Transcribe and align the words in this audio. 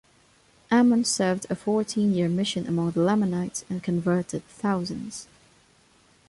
Ammon 0.71 1.05
served 1.05 1.45
a 1.47 1.55
fourteen-year 1.55 2.27
mission 2.27 2.65
among 2.65 2.89
the 2.89 3.01
Lamanites 3.01 3.65
and 3.69 3.83
converted 3.83 4.43
thousands. 4.47 5.27